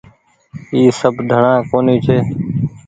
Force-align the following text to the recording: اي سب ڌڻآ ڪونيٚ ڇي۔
اي 0.73 0.81
سب 0.99 1.13
ڌڻآ 1.29 1.53
ڪونيٚ 1.69 2.01
ڇي۔ 2.05 2.17